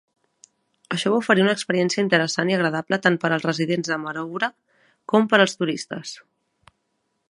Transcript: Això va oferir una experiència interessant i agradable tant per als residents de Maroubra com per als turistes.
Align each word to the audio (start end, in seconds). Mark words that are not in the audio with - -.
Això 0.95 1.11
va 1.15 1.19
oferir 1.23 1.43
una 1.43 1.53
experiència 1.57 2.01
interessant 2.05 2.51
i 2.53 2.57
agradable 2.57 3.01
tant 3.05 3.21
per 3.25 3.31
als 3.37 3.47
residents 3.51 3.93
de 3.93 4.01
Maroubra 4.07 4.53
com 5.13 5.31
per 5.35 5.45
als 5.45 5.59
turistes. 5.61 6.21